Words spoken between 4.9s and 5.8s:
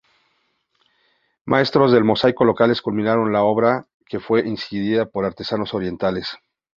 por artesanos